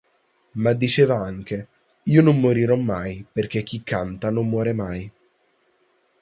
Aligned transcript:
Ma 0.53 0.73
diceva 0.73 1.13
anche 1.19 1.67
"Io 2.05 2.23
non 2.23 2.39
morirò 2.39 2.75
mai 2.75 3.23
perché 3.31 3.61
chi 3.61 3.83
canta 3.83 4.31
non 4.31 4.49
muore 4.49 4.73
mai". 4.73 5.11